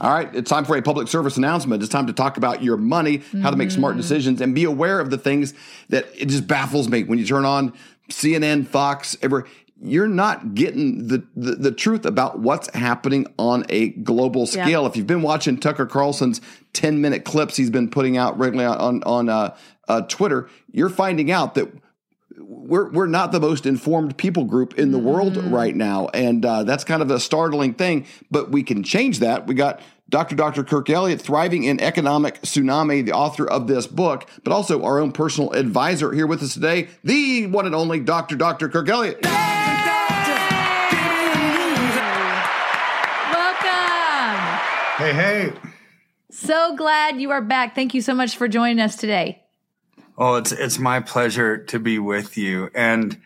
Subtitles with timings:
[0.00, 1.82] All right, it's time for a public service announcement.
[1.82, 4.00] It's time to talk about your money, how to make smart Mm-hmm.
[4.00, 5.54] decisions, and be aware of the things
[5.88, 7.72] that it just baffles me when you turn on
[8.10, 9.46] CNN, Fox, ever.
[9.80, 14.64] You're not getting the, the, the truth about what's happening on a global Yeah.
[14.64, 14.86] scale.
[14.86, 16.40] If you've been watching Tucker Carlson's
[16.72, 21.30] 10 minute clips he's been putting out regularly on, on uh, uh, Twitter, you're finding
[21.30, 21.68] out that
[22.40, 26.64] we're we're not the most informed people group in the world right now, and uh,
[26.64, 28.06] that's kind of a startling thing.
[28.30, 29.46] But we can change that.
[29.46, 30.36] We got Dr.
[30.36, 30.64] Dr.
[30.64, 35.12] Kirk Elliott, thriving in economic tsunami, the author of this book, but also our own
[35.12, 38.36] personal advisor here with us today, the one and only Dr.
[38.36, 38.68] Dr.
[38.68, 39.22] Kirk Elliott.
[39.22, 39.38] Welcome.
[44.96, 45.52] Hey, hey.
[46.30, 47.74] So glad you are back.
[47.74, 49.42] Thank you so much for joining us today.
[50.18, 52.70] Oh, it's it's my pleasure to be with you.
[52.74, 53.16] And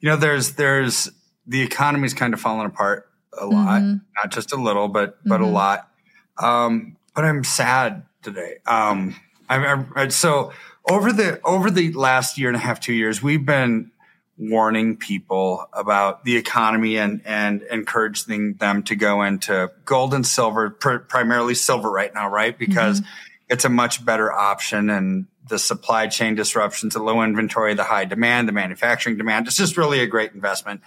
[0.00, 1.10] you know, there's there's
[1.46, 3.82] the economy's kind of fallen apart a lot,
[4.16, 5.90] not just a little, but but a lot.
[6.38, 8.56] Um, but I'm sad today.
[8.66, 9.14] Um,
[9.48, 10.52] I'm, I'm so
[10.88, 13.90] over the over the last year and a half, two years, we've been
[14.38, 20.70] warning people about the economy and and encouraging them to go into gold and silver,
[20.70, 22.58] pr- primarily silver right now, right?
[22.58, 23.02] Because
[23.48, 28.04] it's a much better option and the supply chain disruptions, the low inventory, the high
[28.04, 29.46] demand, the manufacturing demand.
[29.46, 30.82] It's just really a great investment.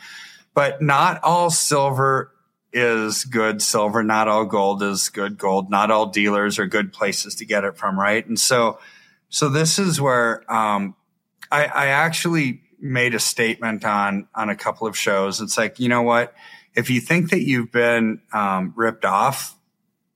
[0.53, 2.31] But not all silver
[2.73, 4.03] is good silver.
[4.03, 5.69] Not all gold is good gold.
[5.69, 8.25] Not all dealers are good places to get it from, right?
[8.25, 8.79] And so,
[9.29, 10.95] so this is where um,
[11.51, 15.41] I, I actually made a statement on on a couple of shows.
[15.41, 16.33] It's like, you know what?
[16.75, 19.55] If you think that you've been um, ripped off,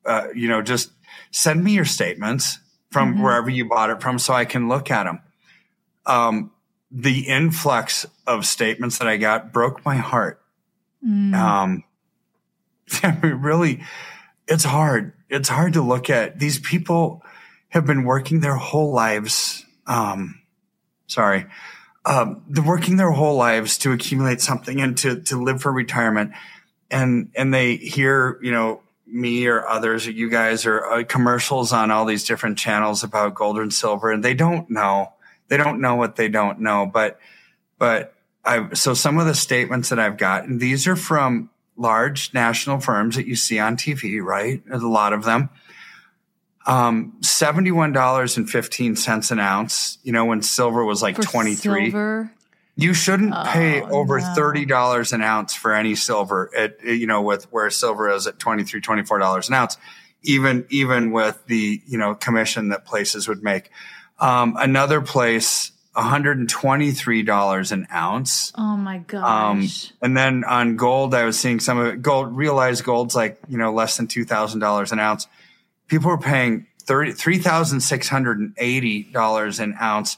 [0.06, 0.92] uh, you know, just
[1.32, 2.60] send me your statements
[2.92, 5.22] from wherever you bought it from, so I can look at them.
[6.06, 6.52] Um,
[6.92, 10.42] the influx of statements that I got broke my heart.
[11.36, 11.84] Um,
[13.04, 13.84] I mean, really,
[14.48, 15.14] it's hard.
[15.30, 16.40] It's hard to look at.
[16.40, 17.24] These people
[17.70, 19.66] have been working their whole lives.
[19.88, 20.42] Um,
[21.08, 21.48] sorry,
[22.06, 26.32] um, they're working their whole lives to accumulate something and to to live for retirement,
[26.90, 31.72] and and they hear you know me or others or you guys or uh, commercials
[31.72, 35.14] on all these different channels about gold and silver, and they don't know.
[35.48, 37.20] They don't know what they don't know, but
[37.78, 38.14] but
[38.44, 43.16] I so some of the statements that I've gotten these are from large national firms
[43.16, 44.64] that you see on TV, right?
[44.66, 45.50] There's a lot of them.
[46.68, 50.00] Um, seventy-one dollars and fifteen cents an ounce.
[50.04, 51.92] You know, when silver was like For twenty-three.
[51.92, 52.32] silver.
[52.78, 54.34] You shouldn't pay Oh, over no.
[54.36, 56.50] thirty dollars an ounce for any silver.
[56.56, 58.82] At you know, with where silver is at 23
[59.20, 59.78] dollars an ounce,
[60.24, 63.70] even even with the you know commission that places would make.
[64.20, 68.52] Um, another place, one hundred and twenty three dollars an ounce.
[68.58, 69.04] Oh my Um,
[69.62, 69.94] gosh.
[70.02, 72.02] and then on gold, I was seeing some of it.
[72.02, 75.28] Gold, realized gold's like you know less than two thousand dollars an ounce.
[75.88, 80.18] People were paying thirty three thousand six hundred and eighty dollars an ounce.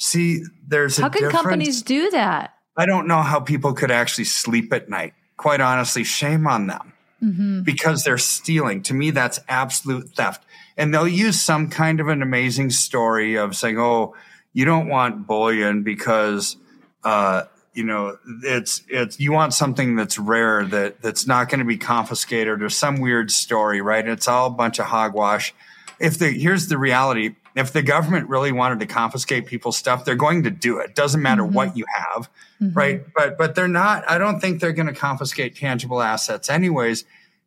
[0.00, 1.42] See, there's a How can difference.
[1.42, 2.54] companies do that?
[2.76, 5.12] I don't know how people could actually sleep at night.
[5.36, 7.64] Quite honestly, shame on them Mm-hmm.
[7.64, 8.82] because they're stealing.
[8.84, 10.42] To me, that's absolute theft.
[10.78, 14.14] And they'll use some kind of an amazing story of saying, "Oh,
[14.54, 16.56] you don't want bullion because,
[17.04, 17.42] uh,
[17.74, 21.76] you know, it's it's you want something that's rare that that's not going to be
[21.76, 24.08] confiscated or some weird story, right?
[24.08, 25.52] It's all a bunch of hogwash.
[26.00, 30.14] If the here's the reality, if the government really wanted to confiscate people's stuff, they're
[30.14, 30.94] going to do it.
[30.94, 31.54] Doesn't matter mm-hmm.
[31.54, 32.30] what you have,
[32.60, 32.76] mm-hmm.
[32.76, 33.02] right?
[33.14, 34.08] But but they're not.
[34.08, 37.04] I don't think they're going to confiscate tangible assets, anyways.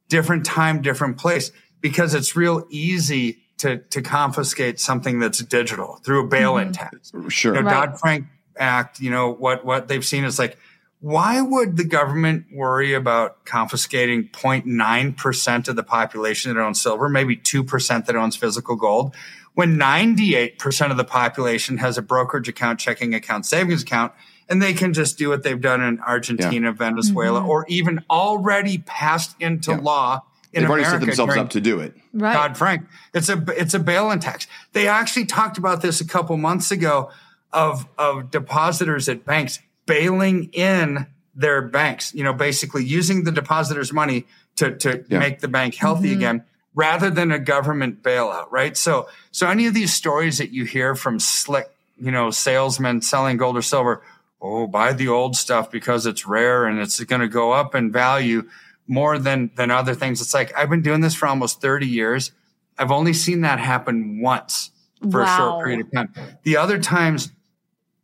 [0.10, 1.52] Different time, different place,
[1.82, 6.74] because it's real easy to to confiscate something that's digital through a bail-in mm-hmm.
[6.74, 7.12] tax.
[7.30, 7.56] Sure.
[7.56, 7.88] You know, Right.
[7.88, 8.28] Dodd Frank
[8.58, 10.58] Act, you know, what, what they've seen is like,
[11.04, 17.36] why would the government worry about confiscating 0.9% of the population that owns silver, maybe
[17.36, 19.14] 2% that owns physical gold,
[19.54, 24.14] when 98% of the population has a brokerage account, checking account, savings account,
[24.48, 27.50] and they can just do what they've done in Argentina, Venezuela, mm-hmm.
[27.50, 29.80] or even already passed into Yeah.
[29.80, 30.22] law
[30.54, 31.98] in They've already set themselves during- up to do it.
[32.14, 32.32] Right.
[32.32, 32.86] Dodd Frank.
[33.14, 34.48] It's a it's a bail-in tax.
[34.72, 37.10] They actually talked about this a couple months ago
[37.52, 42.14] of of depositors at banks bailing in their banks.
[42.14, 44.26] You know, basically using the depositors' money
[44.56, 45.20] to to Yeah.
[45.20, 46.18] make the bank healthy mm-hmm.
[46.18, 46.44] again.
[46.76, 48.76] rather than a government bailout, right?
[48.76, 51.70] So, so any of these stories that you hear from slick,
[52.00, 54.02] you know, salesmen selling gold or silver,
[54.42, 57.92] oh, buy the old stuff because it's rare and it's going to go up in
[57.92, 58.50] value
[58.88, 60.20] more than than other things.
[60.20, 62.32] It's like I've been doing this for almost 30 years.
[62.78, 64.72] I've only seen that happen once
[65.12, 65.26] for wow.
[65.26, 66.14] a short period of time.
[66.42, 67.32] The other times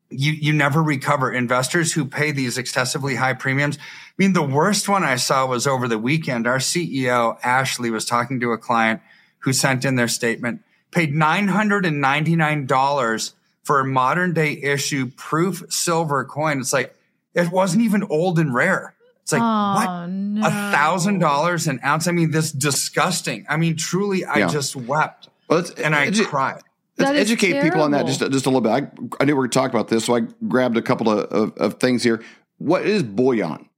[0.09, 1.31] you you never recover.
[1.31, 3.77] Investors who pay these excessively high premiums.
[3.77, 6.47] I mean, the worst one I saw was over the weekend.
[6.47, 9.01] Our CEO Ashley was talking to a client
[9.39, 10.61] who sent in their statement,
[10.91, 13.33] paid nine hundred and ninety nine dollars
[13.63, 16.59] for a modern day issue proof silver coin.
[16.59, 16.95] It's like
[17.33, 18.95] it wasn't even old and rare.
[19.21, 22.07] It's like oh, what a thousand dollars an ounce.
[22.07, 23.45] I mean, this disgusting.
[23.47, 24.47] I mean, truly, I yeah.
[24.47, 26.63] just wept well, and I cried.
[26.99, 27.69] Let's educate terrible.
[27.69, 28.71] people on that just just a little bit.
[28.71, 28.77] I,
[29.19, 31.19] I knew we were going to talk about this, so I grabbed a couple of,
[31.31, 32.21] of, of, things here.
[32.57, 33.69] What is bullion?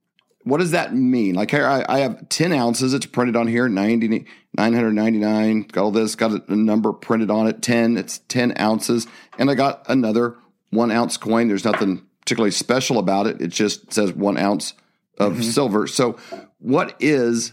[0.44, 1.36] What does that mean?
[1.36, 2.94] Like here, I, I have 10 ounces.
[2.94, 5.62] It's printed on here, 90, 999.
[5.62, 7.96] Got all this, got a, a number printed on it, 10.
[7.96, 9.06] It's 10 ounces.
[9.38, 10.36] And I got another
[10.70, 11.46] one ounce coin.
[11.46, 13.40] There's nothing particularly special about it.
[13.40, 14.74] It just says one ounce
[15.18, 15.42] of mm-hmm.
[15.42, 15.86] silver.
[15.86, 16.18] So,
[16.58, 17.52] what is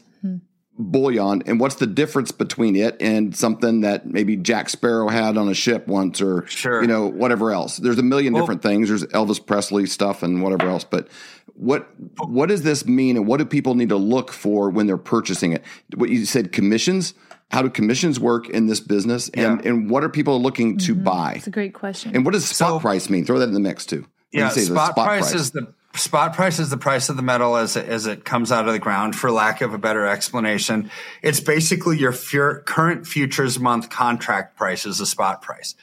[0.79, 5.49] bullion and what's the difference between it and something that maybe Jack Sparrow had on
[5.49, 6.81] a ship once or sure.
[6.81, 7.77] you know whatever else?
[7.77, 8.87] There's a million well, different things.
[8.87, 11.09] There's Elvis Presley stuff and whatever else but
[11.53, 11.89] what
[12.25, 15.51] what does this mean and what do people need to look for when they're purchasing
[15.51, 15.63] it?
[15.95, 17.13] What you said commissions?
[17.51, 19.27] How do commissions work in this business?
[19.29, 19.69] And yeah.
[19.69, 21.03] and what are people looking to mm-hmm.
[21.03, 21.33] buy?
[21.35, 22.15] It's a great question.
[22.15, 23.25] And what does spot so, price mean?
[23.25, 24.05] Throw that in the mix too.
[24.31, 25.33] Yeah spot, spot price, price.
[25.33, 28.51] is the spot price is the price of the metal as it, as it comes
[28.51, 30.91] out of the ground for lack of a better explanation.
[31.21, 35.75] It's basically your current futures month contract price is a spot price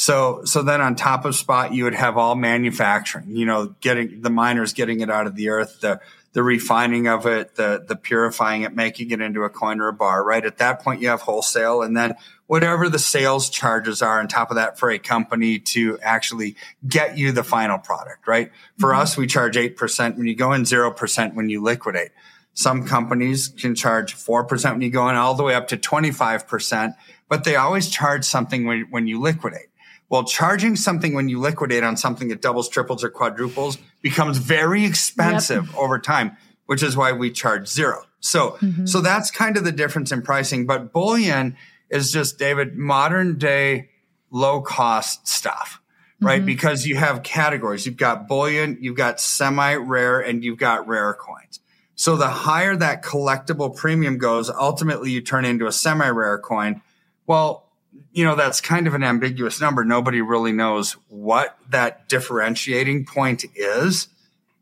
[0.00, 4.22] so so then on top of spot you would have all manufacturing you know getting
[4.22, 6.00] the miners getting it out of the earth the
[6.32, 9.92] the refining of it the the purifying it making it into a coin or a
[9.92, 12.14] bar right at that point you have wholesale and then
[12.46, 16.56] whatever the sales charges are on top of that for a company to actually
[16.88, 18.50] get you the final product, right?
[18.76, 19.02] For mm-hmm.
[19.02, 22.10] us, we charge 8% when you go in, 0% when you liquidate.
[22.52, 26.96] Some companies can charge 4% when you go in all the way up to 25%,
[27.28, 29.69] but they always charge something when, when you liquidate.
[30.10, 34.84] Well, charging something when you liquidate on something that doubles, triples, or quadruples becomes very
[34.84, 35.76] expensive yep.
[35.76, 36.36] over time,
[36.66, 38.02] which is why we charge zero.
[38.18, 38.86] So, mm-hmm.
[38.86, 40.66] so that's kind of the difference in pricing.
[40.66, 41.56] But bullion
[41.90, 43.90] is just David modern day
[44.32, 45.80] low cost stuff,
[46.20, 46.38] right?
[46.38, 46.46] Mm-hmm.
[46.46, 47.86] Because you have categories.
[47.86, 51.60] You've got bullion, you've got semi rare, and you've got rare coins.
[51.94, 56.82] So the higher that collectible premium goes, ultimately you turn into a semi rare coin.
[57.28, 57.69] Well,
[58.12, 59.84] you know, that's kind of an ambiguous number.
[59.84, 64.08] Nobody really knows what that differentiating point is.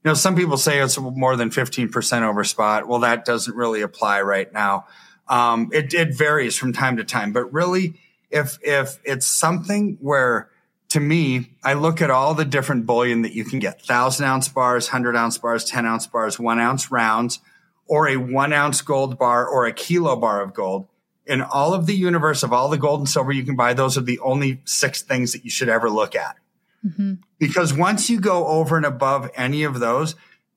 [0.05, 2.87] You know, some people say it's more than 15% over spot.
[2.87, 4.87] Well, that doesn't really apply right now.
[5.29, 7.95] Um, it, it varies from time to time, but really,
[8.31, 10.51] if if it's something where
[10.91, 14.49] to me, I look at all the different bullion that you can get: thousand ounce
[14.49, 17.41] bars, hundred ounce bars, ten ounce bars, one ounce rounds,
[17.87, 20.89] or a one ounce gold bar or a kilo bar of gold.
[21.29, 23.99] In all of the universe of all the gold and silver you can buy, those
[23.99, 26.37] are the only six things that you should ever look at.
[26.85, 27.15] Mm-hmm.
[27.39, 30.15] Because once you go over and above any of those,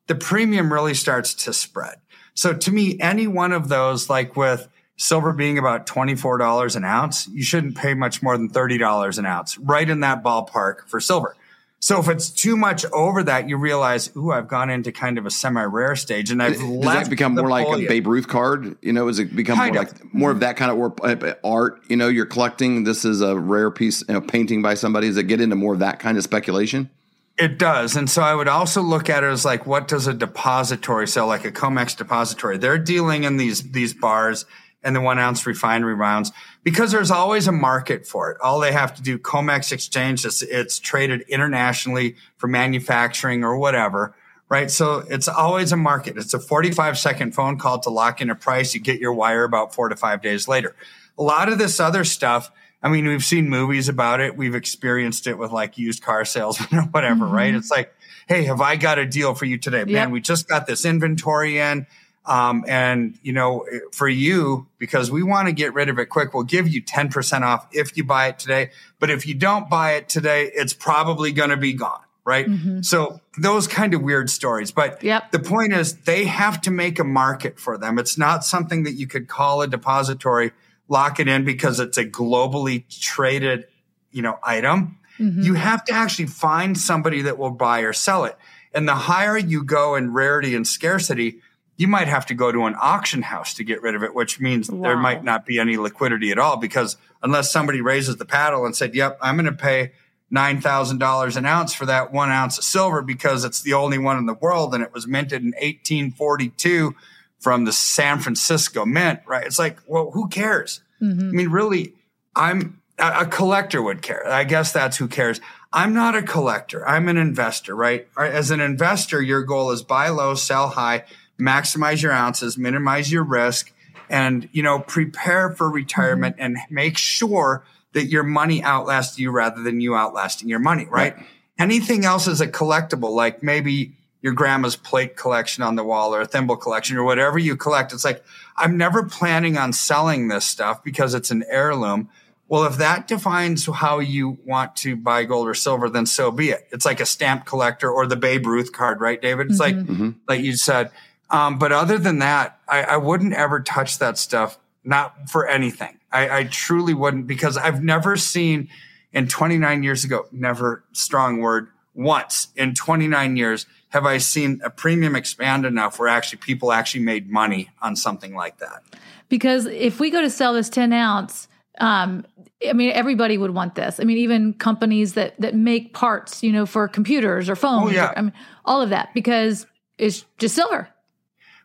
[0.08, 1.96] the premium really starts to spread.
[2.34, 4.68] So to me, any one of those, like with
[4.98, 9.58] silver being about $24 an ounce, you shouldn't pay much more than $30 an ounce,
[9.58, 11.36] right in that ballpark for silver.
[11.84, 15.26] So if it's too much over that, you realize, ooh, I've gone into kind of
[15.26, 17.08] a semi-rare stage, and I've Does left.
[17.08, 18.78] It become more like a Babe Ruth card?
[18.84, 19.92] You know, has it become kind more of.
[19.92, 21.82] like more of that kind of uh, art?
[21.90, 22.84] You know, you're collecting.
[22.84, 25.08] This is a rare piece, you know, painting by somebody.
[25.08, 26.92] Does it get into more of that kind of speculation?
[27.40, 27.96] It does.
[27.96, 31.26] And so I would also look at it as like, what does a depository sell?
[31.26, 32.60] Like a COMEX depository.
[32.60, 34.46] They're dealing in these, these bars
[34.84, 36.32] and the one ounce refinery rounds
[36.64, 38.38] because there's always a market for it.
[38.42, 44.16] All they have to do, COMEX exchange, it's, it's traded internationally for manufacturing or whatever,
[44.50, 44.70] right?
[44.72, 46.18] So it's always a market.
[46.18, 48.74] It's a 45 second phone call to lock in a price.
[48.74, 50.76] You get your wire about four to five days later.
[51.18, 52.52] A lot of this other stuff,
[52.84, 54.36] I mean, we've seen movies about it.
[54.36, 57.36] We've experienced it with like used car salesmen or whatever, mm-hmm.
[57.36, 57.54] right?
[57.54, 57.94] It's like,
[58.28, 59.80] Hey, have I got a deal for you today?
[59.80, 59.90] Yep.
[59.90, 61.86] Man, we just got this inventory in.
[62.26, 66.34] Um, and you know, for you, because we want to get rid of it quick,
[66.34, 68.70] we'll give you 10% off if you buy it today.
[69.00, 72.02] But if you don't buy it today, it's probably going to be gone.
[72.24, 72.46] Right.
[72.46, 72.84] Mm-hmm.
[72.84, 74.72] So those kind of weird stories.
[74.72, 75.32] But yep.
[75.32, 77.98] the point is they have to make a market for them.
[77.98, 80.52] It's not something that you could call a depository
[80.92, 83.66] lock it in because it's a globally traded,
[84.12, 85.00] you know, item.
[85.18, 85.42] Mm-hmm.
[85.42, 88.38] You have to actually find somebody that will buy or sell it.
[88.74, 91.40] And the higher you go in rarity and scarcity,
[91.78, 94.40] you might have to go to an auction house to get rid of it, which
[94.40, 94.82] means wow.
[94.82, 98.76] there might not be any liquidity at all because unless somebody raises the paddle and
[98.76, 99.92] said, yep, I'm going to pay
[100.34, 104.26] $9,000 an ounce for that one ounce of silver because it's the only one in
[104.26, 106.96] the world and it was minted in 1842
[107.40, 109.46] from the San Francisco Mint, right?
[109.46, 110.82] It's like, well, who cares?
[111.02, 111.30] Mm-hmm.
[111.30, 111.96] I mean, really,
[112.36, 114.28] I'm a collector would care.
[114.28, 115.42] I guess that's who cares.
[115.74, 116.88] I'm not a collector.
[116.88, 118.08] I'm an investor, right?
[118.18, 121.06] As an investor, your goal is buy low, sell high,
[121.42, 123.74] maximize your ounces, minimize your risk,
[124.10, 126.58] and, you know, prepare for retirement mm-hmm.
[126.58, 131.16] and make sure that your money outlasts you rather than you outlasting your money, right?
[131.18, 131.26] right?
[131.60, 136.22] Anything else is a collectible, like maybe your grandma's plate collection on the wall or
[136.22, 137.92] a thimble collection or whatever you collect.
[137.92, 138.24] It's like,
[138.56, 142.10] I'm never planning on selling this stuff because it's an heirloom.
[142.48, 146.50] Well, if that defines how you want to buy gold or silver, then so be
[146.50, 146.68] it.
[146.72, 149.52] It's like a stamp collector or the Babe Ruth card, right, David?
[149.52, 149.78] It's mm-hmm.
[149.78, 150.10] like, mm-hmm.
[150.28, 150.92] like you said.
[151.32, 155.98] Um, but other than that, I, I, wouldn't ever touch that stuff, not for anything.
[156.12, 158.68] I, I truly wouldn't because I've never seen
[159.14, 164.70] in 29 years ago, never strong word, once in 29 years have I seen a
[164.70, 168.84] premium expand enough where actually people actually made money on something like that.
[169.28, 171.48] Because if we go to sell this 10 ounce,
[171.80, 172.26] um,
[172.68, 174.00] I mean, everybody would want this.
[174.00, 177.92] I mean, even companies that that make parts, you know, for computers or phones.
[177.92, 178.12] Oh, yeah.
[178.12, 178.34] Or, I mean,
[178.66, 179.66] all of that because
[179.98, 180.88] it's just silver.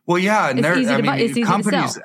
[0.06, 1.98] Well, yeah, and they're I mean, buy, companies.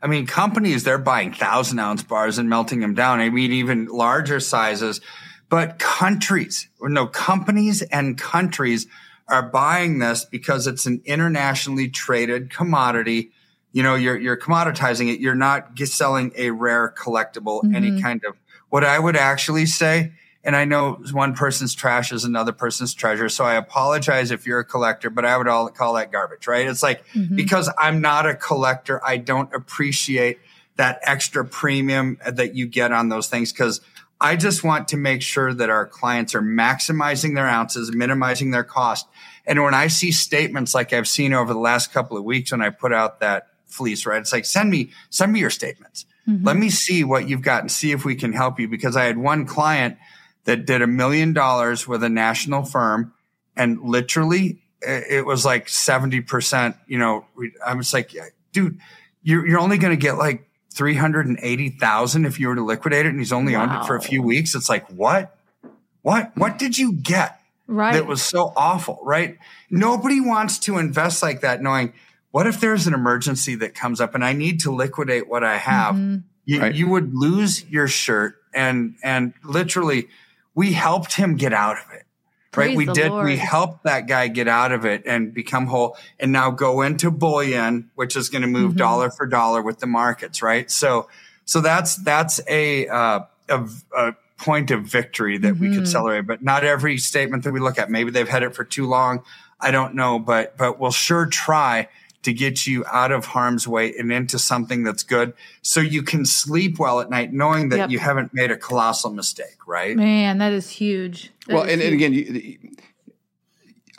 [0.00, 3.20] I mean, companies they're buying thousand ounce bars and melting them down.
[3.20, 5.00] I mean, even larger sizes.
[5.48, 8.86] But countries, or no, companies and countries
[9.28, 13.30] are buying this because it's an internationally traded commodity
[13.72, 17.74] you know you're you're commoditizing it you're not selling a rare collectible mm-hmm.
[17.74, 18.36] any kind of
[18.70, 20.12] what i would actually say
[20.44, 24.60] and i know one person's trash is another person's treasure so i apologize if you're
[24.60, 27.36] a collector but i would all call that garbage right it's like mm-hmm.
[27.36, 30.38] because i'm not a collector i don't appreciate
[30.76, 33.80] that extra premium that you get on those things because
[34.20, 38.64] I just want to make sure that our clients are maximizing their ounces, minimizing their
[38.64, 39.06] cost.
[39.46, 42.60] And when I see statements like I've seen over the last couple of weeks when
[42.60, 44.20] I put out that fleece, right?
[44.20, 46.04] It's like, send me, send me your statements.
[46.28, 46.44] Mm-hmm.
[46.44, 48.68] Let me see what you've got and see if we can help you.
[48.68, 49.98] Because I had one client
[50.48, 53.12] that did a million dollars with a national firm
[53.54, 57.26] and literally it was like 70%, you know,
[57.66, 58.14] I was like,
[58.52, 58.78] dude,
[59.22, 63.18] you're, you're only going to get like 380,000 if you were to liquidate it and
[63.18, 63.64] he's only wow.
[63.64, 64.54] on it for a few weeks.
[64.54, 65.36] It's like, what?
[66.00, 66.34] What?
[66.34, 67.38] What did you get?
[67.66, 67.92] Right.
[67.92, 69.36] That was so awful, right?
[69.68, 71.92] Nobody wants to invest like that knowing
[72.30, 75.58] what if there's an emergency that comes up and I need to liquidate what I
[75.58, 75.94] have?
[75.94, 76.20] Mm-hmm.
[76.46, 76.74] You, right.
[76.74, 80.08] you would lose your shirt and, and literally
[80.58, 82.02] we helped him get out of it.
[82.50, 82.76] Praise right.
[82.76, 83.26] We did, Lord.
[83.26, 87.12] we helped that guy get out of it and become whole and now go into
[87.12, 88.78] bullion, which is going to move mm-hmm.
[88.78, 90.42] dollar for dollar with the markets.
[90.42, 90.68] Right.
[90.68, 91.08] So,
[91.44, 95.62] so that's, that's a, uh, a, a point of victory that mm-hmm.
[95.62, 95.92] we could mm-hmm.
[95.92, 97.88] celebrate, but not every statement that we look at.
[97.88, 99.22] Maybe they've had it for too long.
[99.60, 101.88] I don't know, but, but we'll sure try
[102.22, 105.32] to get you out of harm's way and into something that's good
[105.62, 107.90] so you can sleep well at night knowing that yep.
[107.90, 109.96] you haven't made a colossal mistake, right?
[109.96, 111.30] Man, that is huge.
[111.46, 112.02] That well, is and, huge.
[112.02, 112.58] and again, you,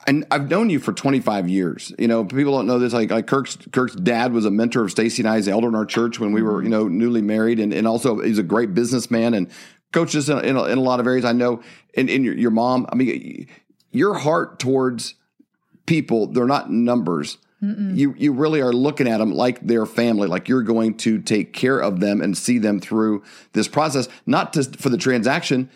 [0.07, 1.93] and I've known you for 25 years.
[1.99, 2.93] You know, people don't know this.
[2.93, 5.85] Like, like Kirk's Kirk's dad was a mentor of Stacy and I's elder in our
[5.85, 6.63] church when we were, mm-hmm.
[6.63, 9.49] you know, newly married, and, and also he's a great businessman and
[9.91, 11.25] coaches in, in, a, in a lot of areas.
[11.25, 11.61] I know,
[11.95, 12.87] and, and your, your mom.
[12.89, 13.47] I mean,
[13.91, 15.15] your heart towards
[15.85, 17.37] people, they're not numbers.
[17.63, 17.97] Mm-mm.
[17.97, 21.51] You you really are looking at them like their family, like you're going to take
[21.51, 23.23] care of them and see them through
[23.53, 25.69] this process, not just for the transaction.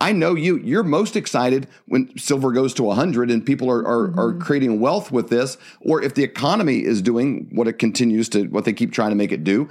[0.00, 0.56] I know you.
[0.56, 4.18] You're most excited when silver goes to 100 and people are are, mm-hmm.
[4.18, 8.44] are creating wealth with this, or if the economy is doing what it continues to,
[8.44, 9.68] what they keep trying to make it do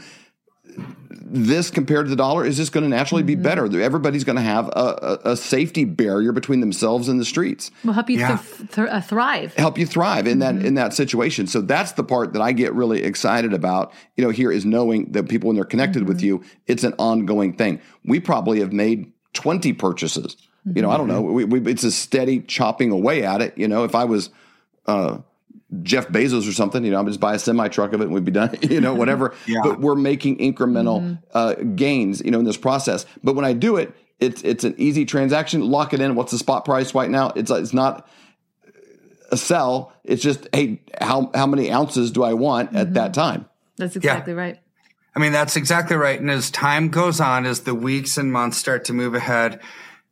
[1.31, 3.43] this compared to the dollar is just going to naturally be mm-hmm.
[3.43, 3.81] better.
[3.81, 7.71] Everybody's going to have a, a, a, safety barrier between themselves and the streets.
[7.83, 8.37] Will help you yeah.
[8.37, 9.53] th- th- uh, thrive.
[9.55, 10.57] Help you thrive in mm-hmm.
[10.57, 11.47] that in that situation.
[11.47, 13.93] So that's the part that I get really excited about.
[14.17, 16.09] You know, here is knowing that people when they're connected mm-hmm.
[16.09, 17.81] with you, it's an ongoing thing.
[18.03, 20.35] We probably have made twenty purchases.
[20.65, 21.21] You know, I don't know.
[21.21, 23.57] We, we, it's a steady chopping away at it.
[23.57, 24.29] You know, if I was.
[24.85, 25.19] Uh,
[25.83, 28.13] Jeff Bezos or something, you know, I'm just buy a semi truck of it and
[28.13, 29.35] we'd be done, you know, whatever.
[29.47, 29.61] yeah.
[29.63, 31.13] But we're making incremental mm-hmm.
[31.33, 33.05] uh, gains, you know, in this process.
[33.23, 35.61] But when I do it, it's it's an easy transaction.
[35.61, 36.15] Lock it in.
[36.15, 37.29] What's the spot price right now?
[37.35, 38.07] It's it's not
[39.31, 39.93] a sell.
[40.03, 42.77] It's just hey, how how many ounces do I want mm-hmm.
[42.77, 43.45] at that time?
[43.77, 44.39] That's exactly yeah.
[44.39, 44.59] right.
[45.15, 46.19] I mean, that's exactly right.
[46.19, 49.59] And as time goes on, as the weeks and months start to move ahead,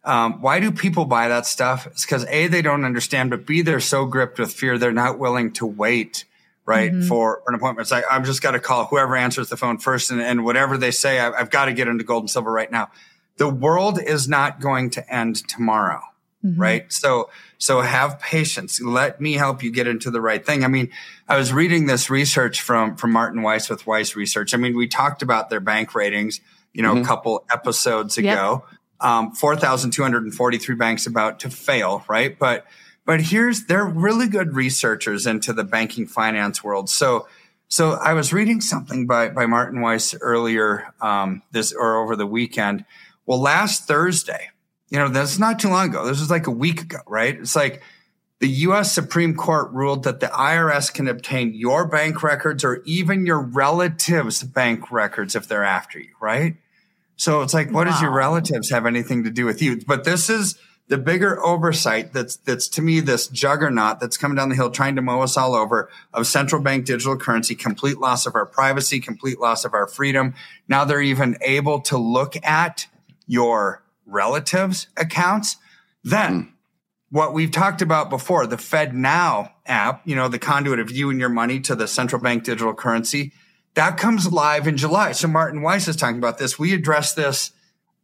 [0.07, 1.85] um, why do people buy that stuff?
[1.87, 5.19] It's because A, they don't understand, but B, they're so gripped with fear, they're not
[5.19, 6.25] willing to wait
[6.67, 6.91] right?
[6.91, 7.07] Mm-hmm.
[7.07, 7.85] For, an appointment.
[7.85, 10.77] It's like, I've just got to call whoever answers the phone first and, and whatever
[10.77, 12.91] they say, I've, I've got to get into gold and silver right now.
[13.37, 16.01] The world is not going to end tomorrow.
[16.45, 16.61] Mm-hmm.
[16.61, 16.93] Right.
[16.93, 18.79] So, so have patience.
[18.81, 20.63] Let me help you get into the right thing.
[20.63, 20.91] I mean,
[21.27, 24.53] I was reading this research from, from Martin Weiss with Weiss Research.
[24.53, 26.41] I mean, we talked about their bank ratings,
[26.73, 27.03] you know, mm-hmm.
[27.03, 28.65] a couple episodes ago.
[28.69, 28.77] Yep.
[28.99, 32.37] Um, 4,243 banks about to fail, right?
[32.37, 32.65] But,
[33.05, 36.89] but here's, they're really good researchers into the banking finance world.
[36.89, 37.27] So,
[37.67, 42.25] so I was reading something by, by Martin Weiss earlier, um, this or over the
[42.25, 42.85] weekend.
[43.25, 44.49] Well, last Thursday,
[44.89, 46.05] you know, that's not too long ago.
[46.05, 47.37] This was like a week ago, right?
[47.37, 47.83] It's like
[48.39, 48.91] the U.S.
[48.91, 54.43] Supreme Court ruled that the IRS can obtain your bank records or even your relatives'
[54.43, 56.55] bank records if they're after you, right?
[57.17, 57.91] So it's like, what wow.
[57.91, 59.81] does your relatives have anything to do with you?
[59.85, 60.57] But this is
[60.87, 64.95] the bigger oversight that's that's to me this juggernaut that's coming down the hill trying
[64.95, 69.01] to mow us all over of central bank digital currency complete loss of our privacy
[69.01, 70.33] complete loss of our freedom
[70.69, 72.87] now they're even able to look at
[73.27, 75.57] your relatives' accounts,
[76.03, 76.49] then mm.
[77.11, 81.19] what we've talked about before, the FedNow app, you know, the conduit of you and
[81.19, 83.33] your money to the central bank digital currency,
[83.77, 85.11] that comes live in July.
[85.11, 86.57] So Martin Weiss is talking about this.
[86.57, 87.51] We addressed this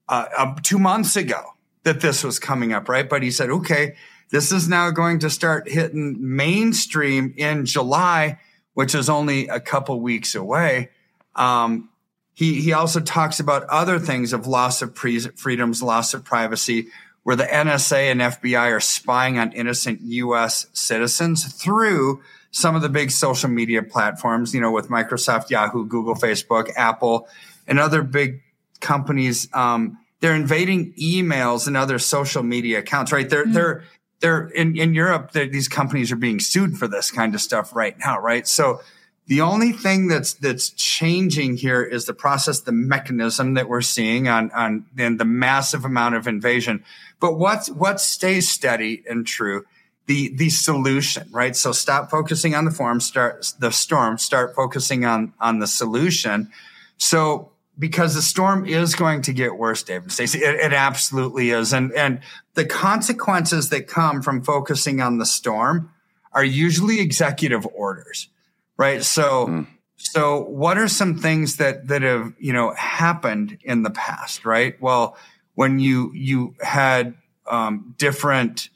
[0.07, 1.41] uh, uh, two months ago
[1.81, 3.09] that this was coming up, right?
[3.09, 3.95] But he said, okay,
[4.29, 8.39] this is now going to start hitting mainstream in July,
[8.75, 10.91] which is only a couple weeks away.
[11.35, 11.89] Um,
[12.35, 16.89] he, he also talks about other things of loss of pre- freedoms, loss of privacy,
[17.23, 20.67] where the NSA and FBI are spying on innocent U.S.
[20.73, 22.21] citizens through
[22.53, 27.27] some of the big social media platforms, you know, with Microsoft, Yahoo, Google, Facebook, Apple,
[27.67, 28.41] and other big
[28.79, 29.49] companies.
[29.53, 33.27] Um, they're invading emails and other social media accounts, right?
[33.27, 33.53] They're, mm-hmm.
[33.53, 33.83] they're,
[34.19, 37.97] they're in, in Europe, these companies are being sued for this kind of stuff right
[37.99, 38.47] now, right?
[38.47, 38.81] So
[39.25, 44.27] the only thing that's that's changing here is the process, the mechanism that we're seeing
[44.27, 46.83] on on and the massive amount of invasion.
[47.19, 49.65] But what what stays steady and true?
[50.05, 51.55] The the solution, right?
[51.55, 56.51] So stop focusing on the form, start the storm, start focusing on on the solution.
[56.97, 60.39] So because the storm is going to get worse, David Stacy.
[60.39, 61.73] It, it absolutely is.
[61.73, 62.19] And and
[62.53, 65.91] the consequences that come from focusing on the storm
[66.33, 68.29] are usually executive orders
[68.77, 69.03] right?
[69.03, 69.67] So, mm.
[69.95, 74.79] so what are some things that that have you know happened in the past, right?
[74.81, 75.17] Well,
[75.55, 77.15] when you you had
[77.49, 78.69] um, different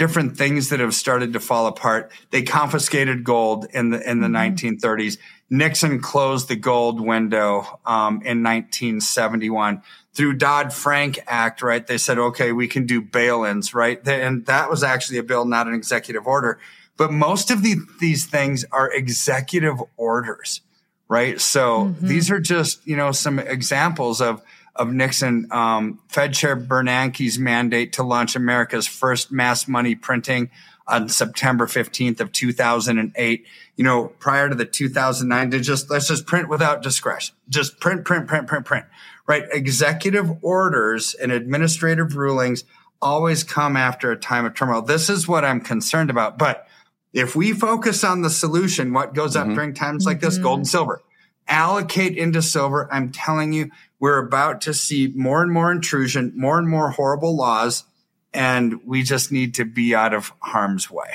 [0.00, 2.10] different things that have started to fall apart.
[2.30, 4.66] They confiscated gold in the in the mm-hmm.
[4.66, 5.18] 1930s.
[5.50, 9.82] Nixon closed the gold window um, in 1971
[10.14, 11.60] through Dodd Frank Act.
[11.60, 11.86] Right?
[11.86, 13.74] They said, okay, we can do bail-ins.
[13.74, 14.00] Right?
[14.08, 16.58] And that was actually a bill, not an executive order.
[16.96, 20.62] But most of the, these things are executive orders,
[21.08, 21.38] right?
[21.38, 22.06] So mm-hmm.
[22.06, 24.42] these are just, you know, some examples of,
[24.80, 30.50] of Nixon, um, Fed Chair Bernanke's mandate to launch America's first mass money printing
[30.88, 33.46] on September 15th of 2008.
[33.76, 37.36] You know, prior to the 2009, to just, let's just print without discretion.
[37.50, 38.86] Just print, print, print, print, print,
[39.26, 39.44] right?
[39.52, 42.64] Executive orders and administrative rulings
[43.02, 44.80] always come after a time of turmoil.
[44.80, 46.38] This is what I'm concerned about.
[46.38, 46.66] But
[47.12, 49.56] if we focus on the solution, what goes up mm-hmm.
[49.56, 50.42] during times like this, mm-hmm.
[50.42, 51.02] gold and silver,
[51.46, 52.88] allocate into silver.
[52.90, 57.36] I'm telling you, we're about to see more and more intrusion, more and more horrible
[57.36, 57.84] laws,
[58.32, 61.10] and we just need to be out of harm's way.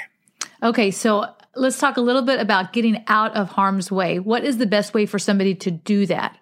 [0.63, 4.19] Okay, so let's talk a little bit about getting out of harm's way.
[4.19, 6.37] What is the best way for somebody to do that?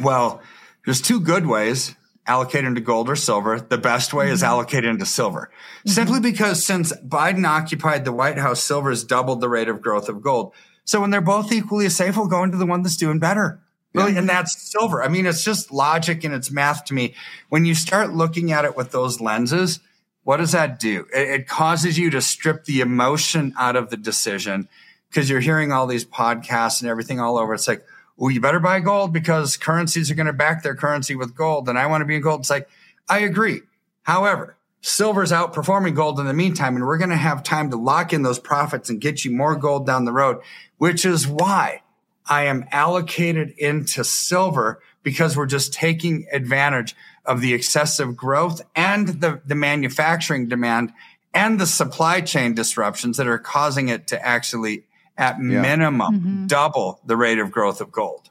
[0.00, 0.42] Well,
[0.84, 1.94] there's two good ways
[2.26, 3.58] allocate into gold or silver.
[3.58, 4.34] The best way mm-hmm.
[4.34, 5.50] is allocate into silver.
[5.78, 5.90] Mm-hmm.
[5.90, 10.08] Simply because since Biden occupied the White House, silver has doubled the rate of growth
[10.08, 10.52] of gold.
[10.84, 13.60] So when they're both equally safe, we'll go into the one that's doing better.
[13.94, 14.18] Really, yeah.
[14.18, 15.02] and that's silver.
[15.02, 17.14] I mean, it's just logic and it's math to me.
[17.48, 19.80] When you start looking at it with those lenses,
[20.24, 21.06] what does that do?
[21.14, 24.68] It, it causes you to strip the emotion out of the decision
[25.08, 27.54] because you're hearing all these podcasts and everything all over.
[27.54, 27.84] It's like,
[28.16, 31.68] well, you better buy gold because currencies are going to back their currency with gold.
[31.68, 32.40] And I want to be in gold.
[32.40, 32.68] It's like,
[33.08, 33.62] I agree.
[34.02, 38.12] However, silver's outperforming gold in the meantime, and we're going to have time to lock
[38.12, 40.40] in those profits and get you more gold down the road,
[40.76, 41.82] which is why
[42.28, 49.08] I am allocated into silver because we're just taking advantage of the excessive growth and
[49.08, 50.92] the, the manufacturing demand
[51.34, 54.84] and the supply chain disruptions that are causing it to actually
[55.16, 55.60] at yeah.
[55.62, 56.46] minimum mm-hmm.
[56.46, 58.30] double the rate of growth of gold.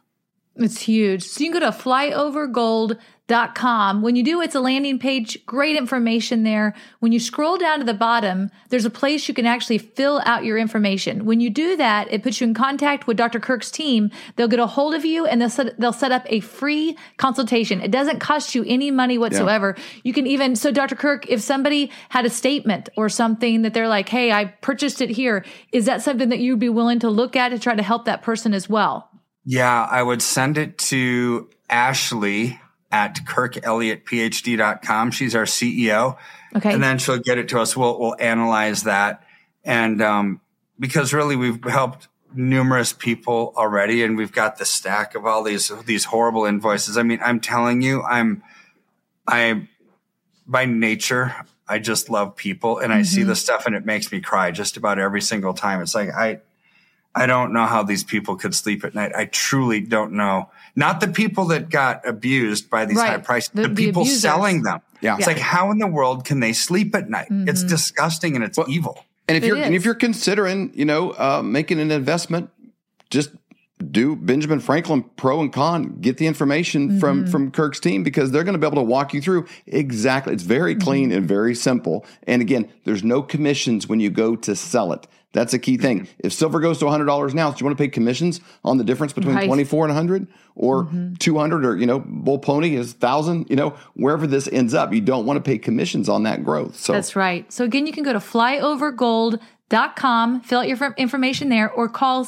[0.56, 1.24] It's huge.
[1.24, 4.02] So you can go to flyovergold.com dot com.
[4.02, 6.74] When you do, it's a landing page, great information there.
[7.00, 10.46] When you scroll down to the bottom, there's a place you can actually fill out
[10.46, 11.26] your information.
[11.26, 13.40] When you do that, it puts you in contact with Dr.
[13.40, 14.12] Kirk's team.
[14.36, 17.82] They'll get a hold of you and they'll set, they'll set up a free consultation.
[17.82, 19.76] It doesn't cost you any money whatsoever.
[19.78, 19.84] Yeah.
[20.04, 20.96] You can even, so Dr.
[20.96, 25.10] Kirk, if somebody had a statement or something that they're like, Hey, I purchased it
[25.10, 25.44] here.
[25.74, 28.22] Is that something that you'd be willing to look at to try to help that
[28.22, 29.10] person as well?
[29.44, 32.60] Yeah, I would send it to Ashley
[32.92, 35.12] at kirkelliottphd.com.
[35.12, 36.18] She's our CEO.
[36.56, 36.74] Okay.
[36.74, 37.76] And then she'll get it to us.
[37.76, 39.24] We'll, we'll analyze that.
[39.64, 40.42] And, um,
[40.80, 45.72] because really we've helped numerous people already and we've got the stack of all these,
[45.86, 46.98] these horrible invoices.
[46.98, 48.44] I mean, I'm telling you, I'm,
[49.28, 49.68] I,
[50.46, 51.36] by nature,
[51.68, 53.00] I just love people and mm-hmm.
[53.00, 53.30] I see mm-hmm.
[53.30, 55.82] the stuff and it makes me cry just about every single time.
[55.82, 56.40] It's like, I,
[57.18, 59.12] I don't know how these people could sleep at night.
[59.16, 60.50] I truly don't know.
[60.76, 63.10] Not the people that got abused by these right.
[63.10, 64.82] high prices, the, the people the selling them.
[65.02, 65.16] Yeah.
[65.16, 65.34] It's yeah.
[65.34, 67.30] like, how in the world can they sleep at night?
[67.30, 67.50] Mm-hmm.
[67.50, 69.04] It's disgusting and it's well, evil.
[69.28, 72.50] And if it you're, and if you're considering, you know, uh, making an investment,
[73.10, 73.32] just
[73.92, 75.98] do Benjamin Franklin pro and con.
[76.00, 77.00] Get the information mm-hmm.
[77.00, 80.34] from from Kirk's team because they're going to be able to walk you through exactly.
[80.34, 81.18] It's very clean mm-hmm.
[81.20, 82.06] and very simple.
[82.24, 85.08] And again, there's no commissions when you go to sell it.
[85.38, 86.08] That's a key thing.
[86.18, 89.14] If silver goes to $100 now, do you want to pay commissions on the difference
[89.14, 89.46] between right.
[89.46, 91.14] 24 and 100 or mm-hmm.
[91.14, 95.02] 200 or, you know, Bo Polny is 1000, you know, wherever this ends up, you
[95.02, 96.76] don't want to pay commissions on that growth.
[96.76, 97.54] So That's right.
[97.54, 102.26] So again, you can go to flyovergold.com, fill out your information there or call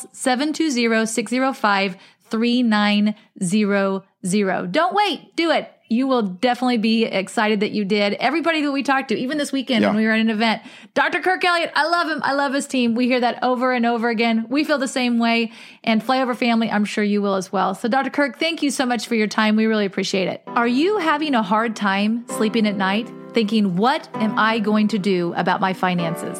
[2.32, 4.72] 720-605-3900.
[4.72, 5.36] Don't wait.
[5.36, 8.14] Do it you will definitely be excited that you did.
[8.14, 9.90] Everybody that we talked to, even this weekend yeah.
[9.90, 10.62] when we were at an event,
[10.94, 11.20] Dr.
[11.20, 12.22] Kirk Elliott, I love him.
[12.24, 12.94] I love his team.
[12.94, 14.46] We hear that over and over again.
[14.50, 15.52] We feel the same way.
[15.84, 17.74] And Flyover family, I'm sure you will as well.
[17.74, 18.12] So, Dr.
[18.12, 19.56] Kirk, thank you so much for your time.
[19.56, 20.44] We really appreciate it.
[20.48, 25.00] Are you having a hard time sleeping at night, thinking, what am I going to
[25.00, 26.40] do about my finances?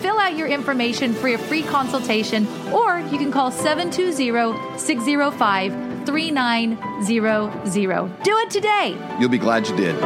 [0.00, 8.22] fill out your information for a free consultation, or you can call 720 605 3900.
[8.22, 8.96] Do it today.
[9.18, 9.98] You'll be glad you did.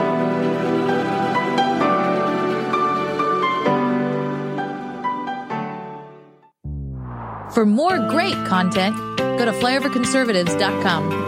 [7.53, 11.28] For more great content, go to flyoverconservatives.com.